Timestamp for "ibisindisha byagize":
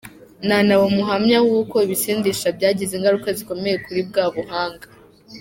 1.85-2.91